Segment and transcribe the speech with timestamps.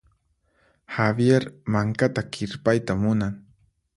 [0.95, 1.45] Javier
[1.77, 3.33] mankata kirpayta munan.